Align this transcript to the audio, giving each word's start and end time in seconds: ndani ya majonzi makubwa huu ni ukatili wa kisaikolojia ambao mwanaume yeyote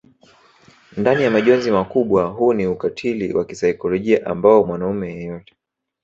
ndani 0.97 1.23
ya 1.23 1.31
majonzi 1.31 1.71
makubwa 1.71 2.25
huu 2.25 2.53
ni 2.53 2.67
ukatili 2.67 3.33
wa 3.33 3.45
kisaikolojia 3.45 4.25
ambao 4.25 4.63
mwanaume 4.65 5.13
yeyote 5.15 5.53